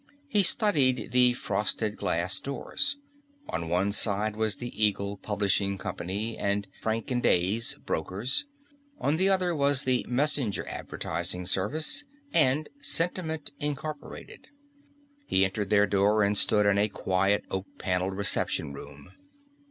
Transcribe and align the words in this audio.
He 0.27 0.41
studied 0.41 1.11
the 1.11 1.33
frosted 1.33 1.95
glass 1.95 2.39
doors. 2.39 2.97
On 3.47 3.69
one 3.69 3.91
side 3.91 4.35
was 4.35 4.55
the 4.55 4.83
Eagle 4.83 5.15
Publishing 5.17 5.77
Company 5.77 6.35
and 6.39 6.67
Frank 6.81 7.05
& 7.21 7.21
Dayles, 7.21 7.75
Brokers. 7.85 8.45
On 8.97 9.17
the 9.17 9.29
other 9.29 9.55
was 9.55 9.83
the 9.83 10.03
Messenger 10.09 10.67
Advertising 10.67 11.45
Service, 11.45 12.05
and 12.33 12.67
Sentiment, 12.81 13.51
Inc. 13.61 14.45
He 15.27 15.45
entered 15.45 15.69
their 15.69 15.85
door 15.85 16.23
and 16.23 16.35
stood 16.35 16.65
in 16.65 16.79
a 16.79 16.89
quiet, 16.89 17.45
oak 17.51 17.67
paneled 17.77 18.15
reception 18.15 18.73
room. 18.73 19.11